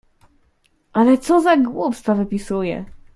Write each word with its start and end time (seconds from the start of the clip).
"Ale 0.93 1.17
co 1.17 1.41
za 1.41 1.57
głupstwa 1.57 2.15
wypisuję!" 2.15 2.85